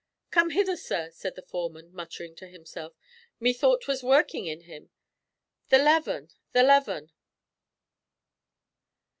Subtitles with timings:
[0.31, 2.95] "Come hither, sir," said the foreman, muttering to himself,
[3.39, 4.89] "Methought 'twas working in him!
[5.69, 6.29] The leaven!
[6.53, 7.11] the leaven!"